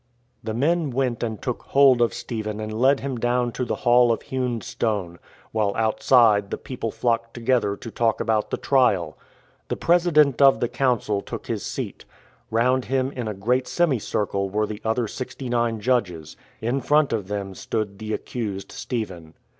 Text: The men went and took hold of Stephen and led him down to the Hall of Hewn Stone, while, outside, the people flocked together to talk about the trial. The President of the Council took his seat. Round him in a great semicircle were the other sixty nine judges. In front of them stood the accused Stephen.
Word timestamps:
The 0.43 0.55
men 0.55 0.89
went 0.89 1.21
and 1.21 1.39
took 1.39 1.61
hold 1.61 2.01
of 2.01 2.11
Stephen 2.11 2.59
and 2.59 2.73
led 2.73 3.01
him 3.01 3.19
down 3.19 3.51
to 3.51 3.63
the 3.63 3.75
Hall 3.85 4.11
of 4.11 4.23
Hewn 4.23 4.59
Stone, 4.61 5.19
while, 5.51 5.75
outside, 5.75 6.49
the 6.49 6.57
people 6.57 6.89
flocked 6.89 7.35
together 7.35 7.75
to 7.77 7.91
talk 7.91 8.19
about 8.19 8.49
the 8.49 8.57
trial. 8.57 9.15
The 9.67 9.75
President 9.77 10.41
of 10.41 10.59
the 10.59 10.67
Council 10.69 11.21
took 11.21 11.45
his 11.45 11.63
seat. 11.63 12.05
Round 12.49 12.85
him 12.85 13.11
in 13.11 13.27
a 13.27 13.35
great 13.35 13.67
semicircle 13.67 14.49
were 14.49 14.65
the 14.65 14.81
other 14.83 15.07
sixty 15.07 15.49
nine 15.49 15.79
judges. 15.79 16.35
In 16.61 16.81
front 16.81 17.13
of 17.13 17.27
them 17.27 17.53
stood 17.53 17.99
the 17.99 18.11
accused 18.11 18.71
Stephen. 18.71 19.35